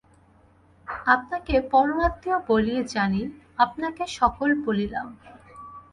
আপনাকে 1.05 1.55
পরমাত্মীয় 1.71 2.37
বলিয়া 2.47 2.83
জানি, 2.93 3.21
আপনাকে 3.57 4.03
সকল 4.19 4.49
বলিলাম। 4.65 5.07